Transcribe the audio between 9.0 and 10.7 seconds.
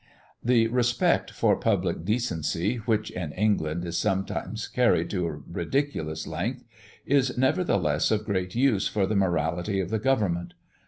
the morality of the Government.